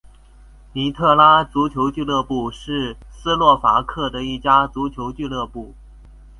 [0.73, 5.75] 尼特拉足球俱乐部是斯洛伐克的一家足球俱乐部。